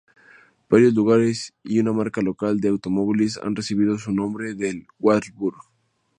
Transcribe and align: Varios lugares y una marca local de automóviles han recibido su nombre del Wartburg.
Varios 0.67 0.95
lugares 0.95 1.53
y 1.63 1.77
una 1.77 1.93
marca 1.93 2.23
local 2.23 2.57
de 2.59 2.69
automóviles 2.69 3.37
han 3.37 3.55
recibido 3.55 3.99
su 3.99 4.11
nombre 4.11 4.55
del 4.55 4.87
Wartburg. 4.97 5.61